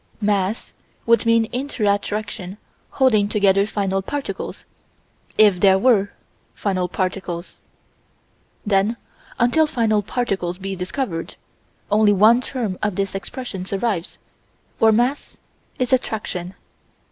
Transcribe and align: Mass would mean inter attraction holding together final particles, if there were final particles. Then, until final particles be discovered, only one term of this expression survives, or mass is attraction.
Mass 0.19 0.71
would 1.05 1.27
mean 1.27 1.45
inter 1.51 1.83
attraction 1.93 2.57
holding 2.89 3.29
together 3.29 3.67
final 3.67 4.01
particles, 4.01 4.65
if 5.37 5.59
there 5.59 5.77
were 5.77 6.09
final 6.55 6.87
particles. 6.89 7.57
Then, 8.65 8.97
until 9.37 9.67
final 9.67 10.01
particles 10.01 10.57
be 10.57 10.75
discovered, 10.75 11.35
only 11.91 12.13
one 12.13 12.41
term 12.41 12.79
of 12.81 12.95
this 12.95 13.13
expression 13.13 13.63
survives, 13.63 14.17
or 14.79 14.91
mass 14.91 15.37
is 15.77 15.93
attraction. 15.93 16.55